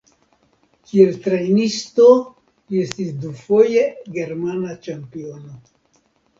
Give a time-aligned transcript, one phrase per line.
[0.87, 3.87] Kiel trejnisto li estis dufoje
[4.19, 5.59] germana ĉampiono.